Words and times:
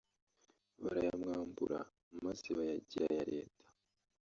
barayamwambura 0.83 1.79
maze 2.25 2.47
bayagira 2.57 3.05
aya 3.13 3.23
Leta 3.33 3.65